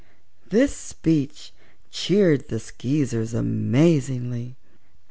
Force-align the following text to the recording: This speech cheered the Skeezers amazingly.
This 0.49 0.75
speech 0.75 1.53
cheered 1.91 2.47
the 2.47 2.59
Skeezers 2.59 3.35
amazingly. 3.35 4.55